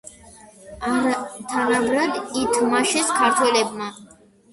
[0.91, 3.91] არათანაბრად ითმაშეს ქართველებმა.